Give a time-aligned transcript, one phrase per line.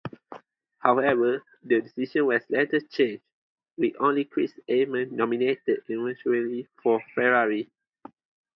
[0.79, 3.21] However, the decision was later changed,
[3.77, 7.69] with only Chris Amon nominated eventually for Ferrari.